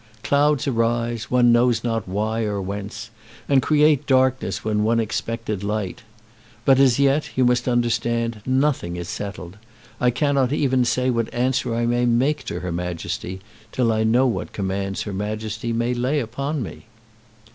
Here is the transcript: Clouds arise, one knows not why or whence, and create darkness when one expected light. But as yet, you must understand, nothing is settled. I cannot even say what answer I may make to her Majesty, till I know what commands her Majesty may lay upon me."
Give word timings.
Clouds 0.23 0.67
arise, 0.67 1.29
one 1.29 1.51
knows 1.51 1.83
not 1.83 2.07
why 2.07 2.41
or 2.43 2.59
whence, 2.59 3.11
and 3.47 3.61
create 3.61 4.07
darkness 4.07 4.65
when 4.65 4.83
one 4.83 4.99
expected 4.99 5.63
light. 5.63 6.01
But 6.65 6.79
as 6.79 6.97
yet, 6.97 7.29
you 7.35 7.45
must 7.45 7.67
understand, 7.67 8.41
nothing 8.43 8.95
is 8.95 9.07
settled. 9.07 9.57
I 9.99 10.09
cannot 10.09 10.51
even 10.51 10.85
say 10.85 11.11
what 11.11 11.31
answer 11.31 11.75
I 11.75 11.85
may 11.85 12.07
make 12.07 12.45
to 12.45 12.61
her 12.61 12.71
Majesty, 12.71 13.41
till 13.71 13.91
I 13.91 14.03
know 14.03 14.25
what 14.25 14.53
commands 14.53 15.03
her 15.03 15.13
Majesty 15.13 15.71
may 15.71 15.93
lay 15.93 16.19
upon 16.19 16.63
me." 16.63 16.85